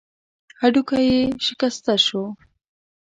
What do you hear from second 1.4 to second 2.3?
شکسته شو.